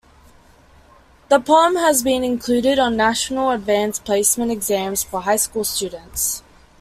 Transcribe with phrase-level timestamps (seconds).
[1.29, 6.41] The poem has been included on national Advance Placement exams for high school students.